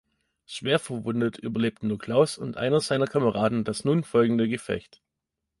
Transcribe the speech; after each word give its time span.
Schwer 0.47 0.79
verwundet 0.79 1.37
überlebten 1.37 1.87
nur 1.89 1.99
Klaus 1.99 2.35
und 2.39 2.57
einer 2.57 2.79
seiner 2.79 3.05
Kameraden 3.05 3.63
das 3.63 3.85
nun 3.85 4.03
folgende 4.03 4.49
Gefecht. 4.49 4.99